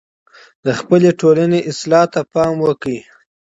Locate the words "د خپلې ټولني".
0.65-1.59